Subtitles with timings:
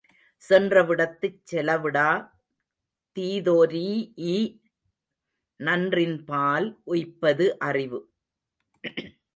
[0.41, 2.09] சென்றவிடத்துச் செலவிடா
[3.17, 4.35] தீதொரீஇ
[5.59, 7.99] நன்றின்பால் உய்ப்பது அறிவு.